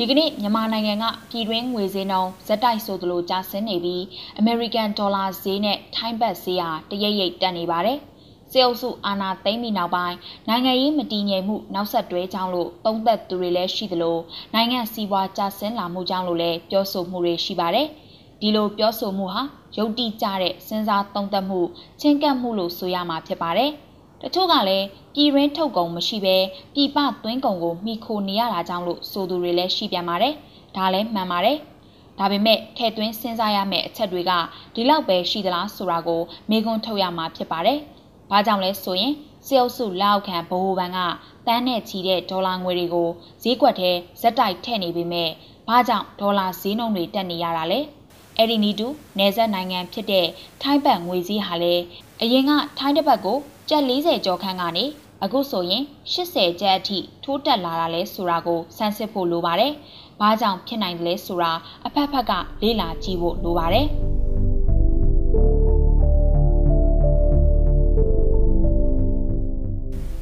[0.00, 4.04] ဒီကနေ့မြန်မာနိုင်ငံကပြည်တွင်းငွေဈေးနှုန်းဇက်တိုက်ဆိုသလိုကျဆင်းနေပြီး
[4.38, 7.98] အမေရိကန်ဒေါ်လာဈေးနဲ့ထိုင်းဘတ်ဈေးဟာတရိပ်ရိပ်တက်နေပါတယ်။
[8.50, 10.16] စေအုပ်စုအာဏာသိမ်းပြီးနောက်ပိုင်း
[10.48, 14.18] နိုင်ငံရေးမတည်ငြိမ်မှုနောက်ဆက်တွဲကြောင့်လို့သုံးသက်သူတွေလည်းရှိသလို
[14.54, 17.86] နိုင်ငံစီးပွားကျဆင်းလာမှုကြောင့်လို့လည်းပြောဆိုမှုတွေရှိပါတယ်။
[18.40, 19.42] ဒီလိုပြောဆိုမှုဟာ
[19.76, 21.60] ယုတ်တိကျတဲ့စဉ်းစားသုံးသပ်မှု
[22.00, 23.72] ချင်းကပ်မှုလို့ဆိုရမှာဖြစ်ပါတယ်။
[24.22, 26.36] တချို့ကလည်းပြည်ရင်းထုတ်ကုန်မရှိဘဲ
[26.74, 30.34] ပြည်ပသွင်းကုန်ကိုမိခိုနေရတာကြောင့်လို့ဆိုသူတွေလည်းရှိပြန်ပါတယ်။
[30.76, 31.58] ဒါလည်းမှန်ပါတယ်။
[32.18, 34.32] ဒါပေမဲ့ထည့်သွင်းစဉ်းစားရမယ့်အချက်တွေက
[34.74, 37.78] ဒီလောက်ပဲရှိသလားဆိုတာကိုမေးခွန်းထုတ်ရမှာဖြစ်ပါတယ်။
[38.30, 39.12] ဘာကြောင့်လဲဆိုရင်
[39.46, 40.98] စေအုပ်စုလောက်ခံဗဟိုဘဏ်က
[41.46, 43.08] တန်းနဲ့ချီတဲ့ဒေါ်လာငွေတွေကို
[43.42, 43.90] ဈေးကွက်ထဲ
[44.20, 45.30] ဇက်တိုက်ထည့်နေပေမဲ့
[45.68, 47.80] ဘာကြောင့်ဒေါ်လာဈေးနှုန်းတွေတက်နေရတာလဲ။
[48.38, 48.86] အဲ့ဒီနီတူ
[49.18, 50.26] နယ်စပ်နိုင်ငံဖြစ်တဲ့
[50.62, 51.84] ထိုင်းဘတ်ငွေစည်းဟာလည်း
[52.22, 54.84] အရင်ကထိုင်းတစ်ပတ်ကိုကျပ်40ကျော်ခန့်ကနေ
[55.24, 55.82] အခုဆိုရင်
[56.12, 59.72] 80ကျပ်အထိထိုးတက်လာတာလဲဆိုတာကိုစမ်းစစ်ဖို့လိုပါတယ်။
[60.20, 61.52] ဘာကြောင့်ဖြစ်နိုင်တယ်လဲဆိုတာ
[61.86, 63.86] အဖက်ဖက်ကလေ့လာကြည့်ဖို့လိုပါတယ်။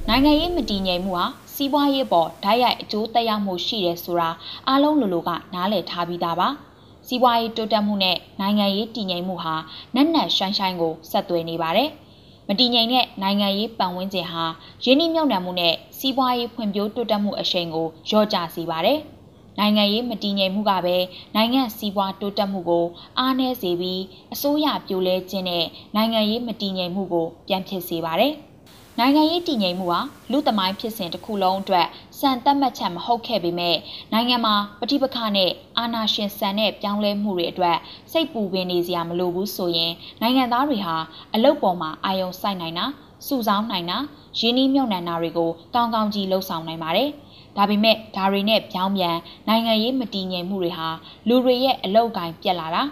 [0.09, 4.31] နိုင်ငံရေးမတည်ငြိမ်မှုဟာစီးပွားရေးပေါ်ဓာတ်ရိုက်အကျိုးသက်ရောက်မှုရှိတယ်ဆိုတာ
[4.69, 6.49] အားလုံးလိုလိုကနားလည်ထားပြီးသားပါ။
[7.07, 9.55] စီးပွားရေးတိုးတက်မှုနဲ့နိုင်ငံရေးတည်ငြိမ်မှုဟာ
[9.95, 11.91] နက်နက်ရှိုင်းရှိုင်းကိုဆက်သွယ်နေပါတယ်။
[12.49, 14.45] မတည်ငြိမ်တဲ့နိုင်ငံရေးပတ်ဝန်းကျင်ဟာ
[14.85, 18.99] ရင်းနှီးမြှုပ်နှံမှုနဲ့စီးပွားရေးဖွံ့ဖြိုးတိုးတက်မှုအရှိန်ကိုလျော့ကျစေပါတယ်။
[19.59, 20.97] နိုင်ငံရေးမတည်ငြိမ်မှုကပဲ
[21.35, 22.87] နိုင်ငံစီးပွားတိုးတက်မှုကို
[23.19, 28.33] အားနည်းစေပြီးအစိုးရပြိုလဲခြင်းနဲ့နိုင်ငံရေးမတည်ငြိမ်မှုကိုပြန်ဖြစ်စေပါတယ်။
[29.01, 31.87] နိုင်ငံရေးတည်ငြိမ်မှုဟာလူသမိုင်းဖြစ်စဉ်တစ်ခုလုံးအတွက်
[32.19, 33.77] စံသတ်မှတ်ချက်မဟုတ်ခဲ့ပေမဲ့
[34.13, 37.77] နိုင်ငံမှာပဋိပက္ခနဲ့အာဏာရှင်ဆန်တဲ့ပြောင်းလဲမှုတွေအတွက်
[38.13, 40.97] စိတ်ပူပင်နေစရာမလိုဘူးဆိုရင်နိုင်ငံသားတွေဟာ
[41.35, 42.87] အလုတ်ပေါ်မှာအာရုံစိုက်နိုင်တာ
[43.27, 43.99] စုဆောင်းနိုင်တာ
[44.39, 47.09] ရင်းနှီးမြှုပ်နှံတာတွေကိုကောင်းကောင်းကြီးလှုပ်ဆောင်နိုင်ပါတယ်။
[47.57, 49.17] ဒါပေမဲ့ဒါတွေနဲ့ပြောင်းပြန်
[49.49, 50.89] နိုင်ငံရေးမတည်ငြိမ်မှုတွေဟာ
[51.29, 52.83] လူတွေရဲ့အလုတ်ကင်ပြက်လာတာ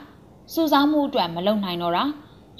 [0.52, 2.04] စုဆောင်းမှုအတွက်မလုပ်နိုင်တော့တာ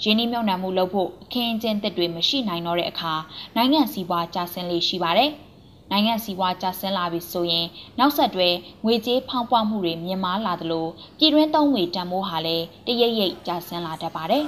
[0.03, 3.13] ရင်းနှီးမြှုပ်နှံမှုလုပ်ဖို့အခင်းအကျင်းသစ်တွေမရှိနိုင်တော့တဲ့အခါ
[3.57, 5.31] နိုင်ငံစည်းဝါးကျဆင်းလေးရှိပါတယ်။
[5.91, 7.67] နိုင်ငံစည်းဝါးကျဆင်းလာပြီဆိုရင်
[7.99, 8.49] နောက်ဆက်တွဲ
[8.85, 10.87] ငွေကြေးဖောင်းပွားမှုတွေမြင့်မားလာသလို
[11.19, 14.45] ပြည်တွင်းသုံးငွေတန်ဖိုးဟာလည်းတရိပ်ရိပ်ကျဆင်းလာတတ်ပါတယ်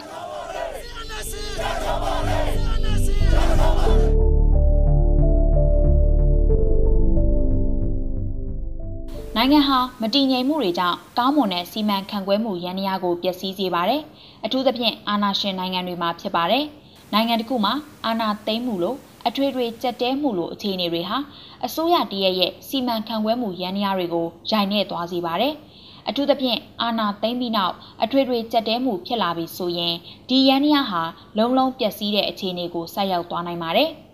[9.38, 14.02] ။နိုင်ငံဟာမတည်ငြိမ်မှုတွေကြောင့်ကောင်းမွန်တဲ့စီမံခန့်ခွဲမှုရန်ရာကိုပျက်စီးစေပါတယ်။
[14.44, 16.64] အထူးသဖြင့်အာဏာရှင်နိုင်ငံတွေမှာဖြစ်ပါတယ်။
[17.12, 17.72] နိုင်ငံတစ်ခုမှာ
[18.06, 18.96] အာဏာသိမ်းမှုလို့
[19.28, 21.18] အထွေထွေကြက်တဲမှုလို့အခြေအနေတွေဟာ
[21.66, 25.54] အစိုးရတရက်ရဲ့စီမံခန့်ခွဲမှုရန်ရာတွေကိုရိုင်နှဲ့သွားစေပါတယ်။
[26.08, 29.94] အထူးသဖြင့်အာဏာသိမ်းပြီးနောက်အထွေထွေကြက်တဲမှုဖြစ်လာပြီဆိုရင်
[30.28, 31.02] ဒီရန်ရာဟာ
[31.38, 33.90] လုံးလုံးပျက်စီးတဲ့အခြေအနေကိုဆိုက်ရောက်သွားနိုင်ပါတယ်။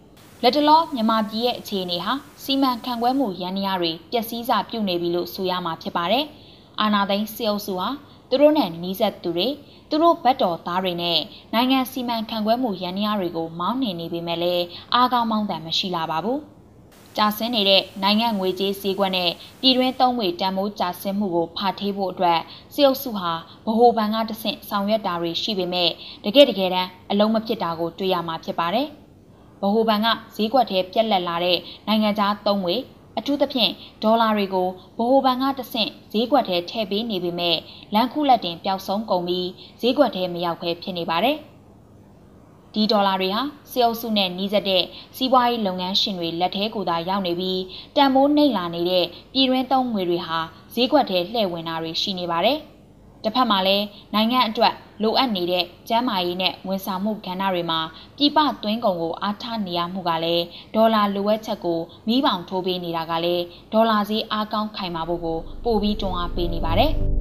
[0.44, 6.24] လက်တလောမြန်မာပြည်ရဲ့အခြေအနေဟာစီမံခန့်ခွဲမှုရန်ရာတွေပျက်စီးစာပြုတ်နေပြီလို့ဆိုရမှာဖြစ်ပါတယ်။
[6.80, 7.88] အာနာသိန်းစေအုပ်စုဟာ
[8.28, 9.48] သူတို့နဲ့နှီးဆက်သူတွေ
[9.88, 11.18] သူတို့ဘက်တော်သားတွေနဲ့
[11.52, 14.64] နိုင်ငံစီမံခန့်ခွဲမှုရန်ရာတွေကိုမောင်းနေနေပေမဲ့လည်း
[14.94, 16.38] အားကောင်းမောင်းတန်မရှိလာပါဘူး။
[17.16, 19.30] ကြာဆင်းနေတဲ့နိုင်ငံငွေကြေးစည်းကွက်နဲ့
[19.60, 22.40] ပြည်တွင်းသုံးငွေတန်ဖိုးကြာဆင်းမှုကိုဖာထေးဖို့အတွက်
[22.74, 23.32] စေအုပ်စုဟာ
[23.66, 25.90] ဗဟိုဘဏ်ကတဆင့်ဆောင်ရွက်တာတွေရှိပေမဲ့
[26.24, 28.88] တကယ်တကယ်တမ်းအလုံးမဖြစ်တာကိုတွေ့ရမှာဖြစ်ပါတယ်။
[29.62, 32.76] ဗဟိုဘဏ်ကဈေးကွက်ထဲပြက်လက်လာတဲ့နိုင်ငံခြားသုံးငွေ
[33.18, 37.56] အထူးသဖြင့်ဒေါ်လာတွေကိုဗဟိုဘဏ်ကတဆင့်ဈေးကွက်ထဲထည့်ပေးနေပေမဲ့
[37.94, 39.48] လန်ခုလက်တင်ပျောက်ဆုံးကုန်ပြီး
[39.80, 41.36] ဈေးကွက်ထဲမရောက်ဘဲဖြစ်နေပါတယ်။
[42.74, 44.82] ဒီဒေါ်လာတွေဟာစေအုပ်စုနဲ့နှီးစပ်တဲ့
[45.16, 47.60] စီးပွားရေးလုပ်ငန်းရှင်တွေလက်ထဲကိုသာရောက်နေပြီး
[47.96, 50.38] တန်မိုးနှိပ်လာနေတဲ့ပြည်တွင်းသုံးငွေတွေဟာ
[50.74, 52.58] ဈေးကွက်ထဲလှည့်ဝင်တာတွေရှိနေပါတယ်။
[53.24, 53.84] တစ်ဖက်မှာလည်း
[54.14, 57.80] နိုင်ငံအတွက်လိုအပ်နေတဲ့ကျန်းမာရေးနဲ့ဝန်ဆောင်မှုကဏ္ဍတွေမှာ
[58.16, 60.44] ပြည်ပသွင်းကုန်ကိုအားထားနေရမှုကလည်း
[60.74, 66.92] ဒေါ်လာလိုအပ်ချက်ကိုမိပေါင်ထိုးပေးနေတာကလည်းဒေါ်လာဈေးအားကောင်းခိုင်မာဖို့ကိုပိုပြီးတွန်းအားပေးနေပါတယ်။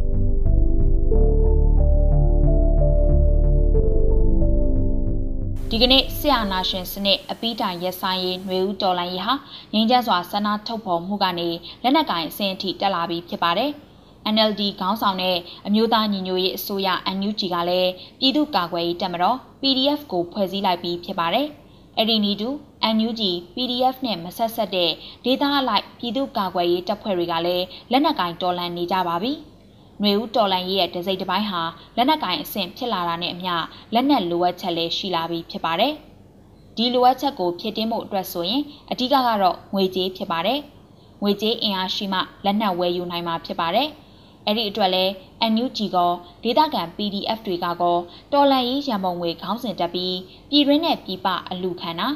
[5.73, 9.33] ဒီကနေ့ဆရာနာရှင်စနစ်အပိတိုင်ရက်ဆိုင်ရေးຫນွေဦးတော်လိုင်းရေးဟာ
[9.73, 11.49] ငင်းကျန်းစွာဆန္ဒထုတ်ဖော်မှုကနေ
[11.83, 13.71] လက်နက်ကင်အဆင့်အထိတက်လာပြီးဖြစ်ပါတယ်။
[14.33, 15.37] NLD ခေါင်းဆောင်တဲ့
[15.67, 16.87] အမျိုးသားညီညွတ်ရေးအစိုးရ
[17.17, 21.47] NUG ကလည်းပြည်သူ့ကာကွယ်ရေးတပ်မတော် PDF ကိုဖွဲ့စည်းလိုက်ပြီးဖြစ်ပါတယ်။
[21.97, 22.49] အဲ့ဒီနီတူ
[22.95, 23.21] NUG
[23.55, 24.91] PDF နဲ့မဆက်ဆက်တဲ့
[25.25, 29.31] ဒေသအလိုက်ပြည်သူ့ကာကွယ်ရေးတပ်ဖွဲ့တွေကလည်းလက်နက်ကင်တော်လှန်နေကြပါပြီ။
[29.99, 31.61] ຫນွေဦးတော်လှန်ရေးရဲ့ဒစိမ့်တစ်ပိုင်းဟာ
[31.97, 33.53] လက်နက်ကင်အဆင့်ဖြစ်လာတာနဲ့အမျှ
[33.93, 35.93] လက်နက်လိုအပ်ချက်လည်းရှိလာပြီးဖြစ်ပါတယ်။
[36.75, 40.59] ဒီလိုအပ်ချက်ကိုဖြည့်တင်းဖို့အတွက်ဆိုရင်အဓိကကတော့ငွေကြေးဖြစ်ပါတယ်။
[41.21, 43.89] ငွေကြေးအင်အားရှိမှလက်နက်ဝယ်ယူနိုင်မှာဖြစ်ပါတယ်။
[44.45, 45.05] အဲ့ဒီအတွက်လဲ
[45.51, 45.97] NUG က
[46.43, 47.97] ဒေသခံ PDF တွေကကော
[48.33, 50.17] တော်လန်ရေးရန်ပုံငွေခေါင်းစဉ်တက်ပြီး
[50.49, 52.07] ပြည်ရင်းနဲ့ပြည်ပအလူခံတာ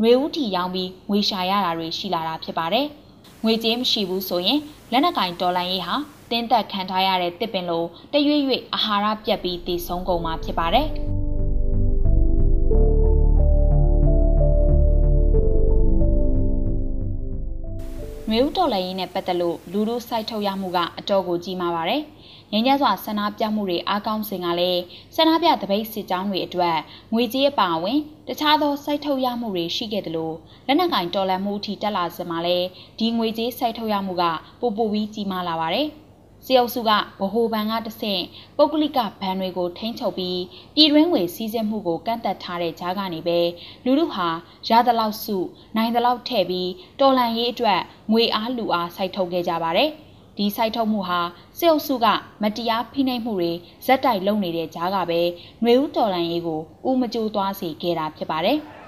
[0.00, 2.86] ငွေဦးထီရောင်းပြီးငွေရှာရတာတွေရှိလာတာဖြစ်ပါတယ်။
[3.44, 4.60] ငငွေကြေးမရှိဘူးဆိုရင်
[4.92, 5.94] လက်နက်ကင်ဒေါ်လာရေးဟာ
[6.30, 10.88] တင်းသက်ခံထားရတဲ့တစ်ပင်လိုတရွေ့ရွေ့အာဟာရပြတ်ပြီးတည်ဆုံးကုန်မှာဖြစ်ပါတယ်။
[18.36, 22.02] မျိုးတော်လည်းရင်းနဲ့ပတ်သက်လို့လူလူစိုက်ထုတ်ရမှုကအတော်ကိုကြီးမားပါတယ်။
[22.52, 24.82] ငင်းကြစွာဆန္ဒပြမှုတွေအားကောင်းစဉ်ကလည်း
[25.14, 26.76] ဆန္ဒပြတပိတ်စစ်ကြောင်းတွေအတွက်
[27.12, 27.98] ငွေကြေးအပါအဝင်
[28.28, 30.36] တခြားသောစိုက်ထုတ်ရမှုတွေရှိခဲ့တယ်လို့
[30.66, 32.58] လက်နက်ကင်တော်လန်မှုအထိတက်လာစမှာလဲ
[32.98, 34.24] ဒီငွေကြေးစိုက်ထုတ်ရမှုက
[34.60, 35.88] ပိုပိုပြီးကြီးမားလာပါတယ်။
[36.44, 38.22] စီအုပ်စုကဗဟိုဘဏ်ကတဆင့်
[38.56, 40.40] ပုဂ္ဂလိကဘဏ်တွေကိုထိန်းချုပ်ပြီး
[40.74, 43.38] ပြည်တွင်းငွေစည်းစိမ်မှုကိုကန့်သက်ထားတဲ့ကြားကနေပဲ
[43.84, 44.28] လူလူဟာ
[44.68, 45.36] ရသလောက်စု
[45.76, 46.70] နိုင်သလောက်ထည့်ပြီး
[47.00, 47.80] တော်လန်ရေးအတွက်
[48.12, 49.90] ငွေအားလူအားစိုက်ထုတ်ခဲ့ကြပါတယ်။
[50.36, 51.20] ဒီစိုက်ထုတ်မှုဟာ
[51.58, 52.06] စစ်အုပ်စုက
[52.42, 53.52] မတရားဖိနှိပ်မှုတွေ
[53.86, 55.20] ဇက်တိုက်လုပ်နေတဲ့ကြားကပဲ
[55.62, 58.58] ຫນွေဦးတော်လန်ရေးကိုဥမကြိုးသွားစေခဲ့တာဖြစ်ပါတယ်။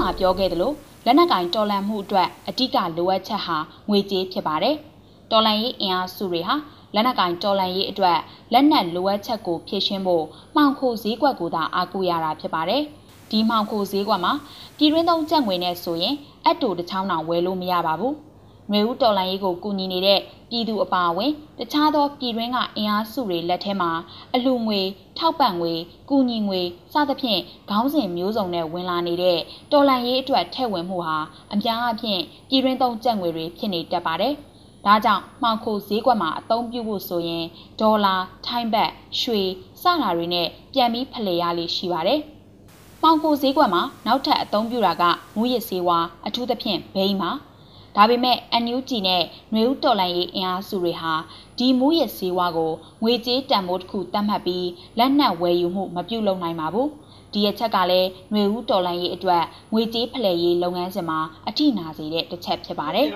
[0.00, 0.72] မှာပြောခဲ့သလို
[1.04, 3.56] လက်နက်ကင်တော်လန်မှုအတွက်အဓိကလိုအပ်ချက်ဟာ
[3.88, 4.76] ငွေကြေးဖြစ်ပါတယ်။
[5.30, 6.54] တော်လန်ရေးအင်အားစုတွေဟာ
[6.94, 8.18] လက်နက်ကင်တော်လန်ရေးအတွက်
[8.52, 10.24] လက်နက်လိုအပ်ချက်ကိုဖြည့်ရှင်းဖို့
[10.54, 12.82] မှောင်ခိုဈေးကွက်ကိုသာအားကိုးရတာဖြစ်ပါတယ်။
[13.30, 14.32] ဒီမှောင်ခိုဈေးကွက်မှာ
[14.76, 16.14] ပြည်တွင်းသုံးကျပ်ငွေနဲ့ဆိုရင်
[16.46, 18.14] အတူတစ်ချောင်းတောင်ဝယ်လို့မရပါဘူး။
[18.72, 20.20] နွေဦးတော်လှန်ရေးကိုကူညီနေတဲ့
[20.50, 23.90] ပြည်သူအပါအဝင်တခြားသောပြည်တွင်းကအင်အားစုတွေလက်ထဲမှာ
[24.34, 24.80] အလှငွေ
[25.18, 25.74] ထောက်ပံ့ငွေ
[26.10, 26.60] ကူညီငွေ
[26.92, 27.40] စသဖြင့်
[27.70, 29.38] ခေါင်းစဉ်မျိုးစုံနဲ့ဝင်လာနေတဲ့
[29.72, 31.18] တော်လှန်ရေးအတွက်ထည့်ဝင်မှုဟာ
[31.52, 34.34] အများအပြားပြည်တွင်းသုံးကျပ်ငွေတွေဖြစ်နေတတ်ပါတယ်။
[34.86, 37.44] ဒါကြောင့်မှောင်ခိုဈေးကွက်မှာအသုံးပြုဖို့ဆိုရင်
[37.80, 38.14] ဒေါ်လာ၊
[38.46, 38.90] ထိုင်းဘတ်၊
[39.20, 39.40] ရွှေ
[39.82, 42.20] စတာတွေနဲ့ပြန်ပြီးဖလှယ်ရလေးရှိပါတယ်။
[43.02, 45.02] မှောင်ခိုဈေးကွက်မှာနောက်ထပ်အသုံးပြုတာက
[45.36, 47.30] မူရစ်ဆေးဝါးအထူးသဖြင့်ဘိန်းမှာ
[47.96, 49.22] ဒါပေမဲ့ NUG နဲ့
[49.52, 51.14] နှွေဦးတော်လိုင်းရေးအင်အားစုတွေဟာ
[51.58, 52.72] ဒီမူရစေဝါကို
[53.02, 56.88] ငွေကြေးတန်ဖိုးတစ်ခုသတ်မှတ်ပြီးလက်နက်ဝယ်ယူမှုမပြုလုပ်နိုင်ပါဘူး
[57.32, 59.42] ဒီအချက်ကလည်းຫນွေဦးတော်လိုင်းရေးအတွက်
[59.72, 63.06] ငွေကြေးဖလှယ်ရေးလုပ်ငန်းစဉ်မှာအထိနာစေတဲ့တစ်ချက်ဖြစ်ပါတယ်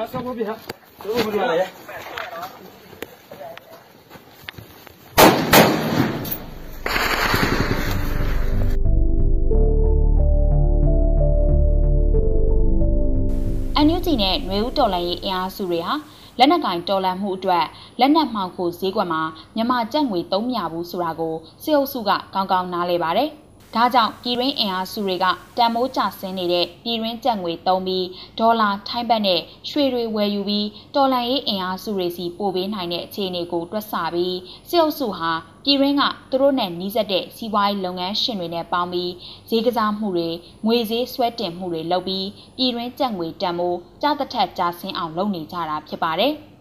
[13.84, 15.94] အန်ယူဂျီနဲ့ຫນွေဦးတော်လှန်ရေးအင်အားစုတွေဟာ
[16.38, 17.64] လက်နက်ကင်တော်လှန်မှုအတွက်
[18.00, 19.22] လက်နက်မှောင်ခိုဈေးကွက်မှာ
[19.54, 23.30] မြန်မာကျပ်ငွေသုံးမြဘူးဆိုတာကိုစစ်အုပ်စုကကောင်းကောင်းနားလည်ပါတယ်။
[23.74, 25.26] ဒါကြောင့်ပြည်တွင်းအင်အားစုတွေက
[25.56, 28.06] တန်မိုးကျဆင်းနေတဲ့ပြည်တွင်းကျပ်ငွေသုံးပြီး
[28.38, 29.40] ဒေါ်လာထိုင်းဘတ်နဲ့
[29.70, 34.36] ရွှေတွေဝယ်ယူပြီးတော်လန်ရေးအင်အားစုတွေစီပို့ပေးနိုင်တဲ့အခြေအနေကိုတွက်ဆပြီး
[34.68, 35.32] စစ်အုပ်စုဟာ
[35.64, 39.12] ပြည်တွင်းကသူတို့နဲ့နှီးစပ်တဲ့စီးပွားရေးလုပ်ငန်းရှင်တွေနဲ့ပေါင်းပြီး
[39.48, 40.28] ဈေးကစားမှုတွေ
[40.66, 46.34] ငွေဈေးဆွဲတင်မှုတွေလုပ်ပြီးပြည်တွင်းကျပ်ငွေတန်မိုးကြားတစ်ထက်ကြားဆင်းအောင်လုပ်နေကြတာဖြစ်ပါတယ်။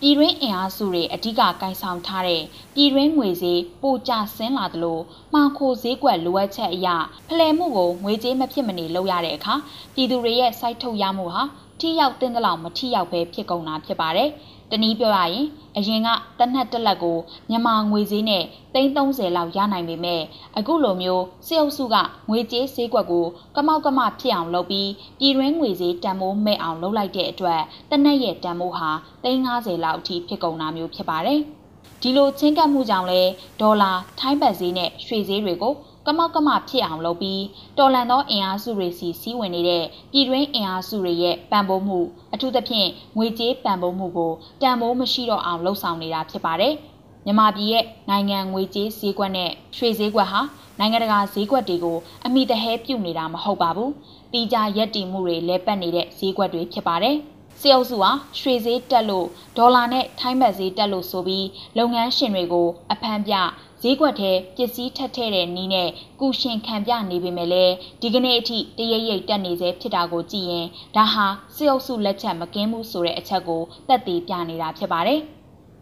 [0.00, 2.42] ပြည်တွင်းအင်အားစုတွေအ धिक ကင်ဆောင်ထားတဲ့
[2.74, 4.98] ပြည်တွင်းငွေဈေးပိုကျဆင်းလာသလို
[5.32, 6.88] မှောင်ခိုဈေးကွက်လိုအပ်ချက်အရ
[7.28, 9.54] ဖလှယ်မှုကိုငွေကြေးမဖြစ်မနေလုပ်ရတဲ့အခါ
[9.94, 11.42] ပြည်သူတွေရဲ့စိုက်ထုတ်ရမှုဟာ
[11.80, 14.30] ထိရောက်တဲ့လောက်မထိရောက်ပဲဖြစ်ကုန်တာဖြစ်ပါတယ်။
[14.70, 15.46] တနည်းပြောရရင်
[15.76, 16.08] အရင်က
[16.38, 17.18] တနက်တစ်လက်ကို
[17.48, 20.22] မြန်မာငွေဈေးနဲ့330လောက်ရနိုင်ပေမဲ့
[20.58, 21.96] အခုလိုမျိုးစစ်အုပ်စုက
[22.28, 23.26] ငွေကြေးဈေးကွက်ကို
[23.56, 24.90] ကမောက်ကမဖြစ်အောင်လုပ်ပြီး
[25.20, 27.60] ပြည်တွင်းငွေဈေးတန်မိုးမဲ့အောင်လုပ်လိုက်တဲ့အတွက်
[27.90, 28.90] တနက်ရဲ့တန်မိုးဟာ
[29.24, 31.40] 350လောက်အထိဖြစ်ကုန်တာမျိုးဖြစ်ပါတယ်။
[32.02, 33.20] ဒီလိုချင်းကပ်မှုကြောင့်လဲ
[33.60, 35.74] ဒေါ်လာထိုင်းဘတ်ဈေးနဲ့ရွှေဈေးတွေကို
[36.06, 37.42] ကမောက်ကမဖြစ်အောင်လုပ်ပြီး
[37.78, 41.98] တော်လန်သောအင်အားစုတွေစီစီးဝင်နေတဲ့ပြည်တွင်းအင်အားစုတွေရဲ့ပံ့ပိုးမှု
[42.34, 44.32] အထူးသဖြင့်ငွေကြေးပံ့ပိုးမှုကို
[44.62, 46.74] တန်ဖိုးမရှိတော့အောင်လှုံ့ဆော်နေတာဖြစ်ပါတယ်။
[47.24, 50.40] မြန်မာပြည်ရဲ့နိုင်ငံငွေကြေးဈေးကွက်နဲ့ရွှေဈေးကွက်ဟာ
[50.78, 53.90] နိုင်ငံတကာဈေးကွက်တွေကိုအမိတဟဲပြုတ်နေတာမဟုတ်ပါဘူး။
[54.32, 57.16] တီကြရက်တီမှုတွေလဲပတ်နေတဲ့ဈေးကွက်တွေဖြစ်ပါတယ်။
[57.60, 58.10] စေအုပ်စုဟာ
[58.40, 61.46] ရွှေဈေးတက်လို့ဒေါ်လာနဲ့ထိုင်းဘတ်ဈေးတက်လို့ဆိုပြီး
[61.78, 63.34] လုပ်ငန်းရှင်တွေကိုအဖမ်းပြ
[63.82, 65.88] ဈေးကွက်ထဲပစ္စည်းထက်ထဲတဲ့နီးနဲ့
[66.20, 70.66] ကုရှင်ခံပြနေပေမဲ့လည်းဒီကနေ့အထိတရိပ်ရိပ်တက်နေစေဖြစ်တာကိုကြည့်ရင်
[70.96, 75.20] ဒါဟာစစ်အုပ်စုလက်ချက်မကင်းဘူးဆိုတဲ့အချက်ကိုသက်သေပြနေတာဖြစ်ပါတယ်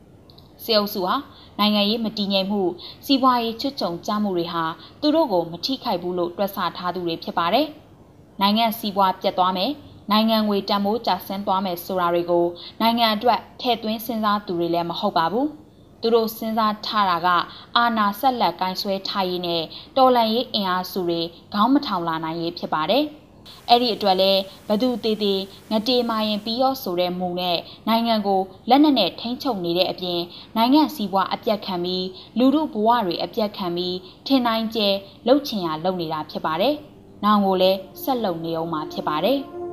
[0.65, 1.15] ။စစ်အုပ်စုဟာ
[1.59, 2.63] နိုင်ငံရေးမတည်ငြိမ်မှု
[3.07, 4.65] စီးပွားရေးချွတ်ချုံကြမှုတွေဟာ
[5.01, 7.67] သူတို့ကိုမထိခိုက်ဘူးလို့တွက်ဆထားသူတွေဖြစ်ပါတယ်။
[8.41, 9.73] နိုင်ငံစီးပွားပြတ်သွားမယ်
[10.11, 12.47] နိုင်ငံငွေတန်ဖိုးကျဆင်းသွားမယ်ဆိုတာတွေကို
[12.81, 15.49] နိုင်ငံအတွက်ထည့်သွင်းစဉ်းစားသူတွေလည်းမဟုတ်ပါဘူး။
[16.05, 17.29] သူတို့စဉ်းစားထားတာက
[17.77, 19.63] အာနာဆက်လက်ကိုင်းဆွဲထားရေးနဲ့
[19.97, 21.21] တော်လန်ရေးအင်အားစုတွေ
[21.53, 23.05] ခေါင်းမထောင်လာနိုင်ရေးဖြစ်ပါတယ်။
[23.69, 24.33] အဲ့ဒီအတွက်လဲ
[24.69, 27.59] ဘသူတေးသေးငတေမာရင်ပြီးရောဆိုတဲ့မူနဲ့
[27.89, 30.21] နိုင်ငံကိုလက်နက်နဲ့ထိန်းချုပ်နေတဲ့အပြင်
[30.57, 32.07] နိုင်ငံစီးပွားအပြတ်ခံပြီး
[32.39, 33.97] လူမှုဘဝတွေအပြတ်ခံပြီး
[34.27, 34.89] ထင်တိုင်းကျဲ
[35.27, 36.75] လှုပ်ချင်ရလုပ်နေတာဖြစ်ပါတယ်။
[37.25, 39.41] နောင်ကိုလည်းဆက်လုပ်နေအောင်မှာဖြစ်ပါတယ်။